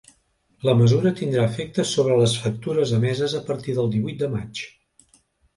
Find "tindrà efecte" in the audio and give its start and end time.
1.19-1.85